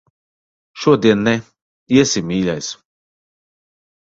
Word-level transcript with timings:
Šodien 0.83 1.21
ne. 1.27 1.33
Iesim, 1.99 2.27
mīļais. 2.33 2.71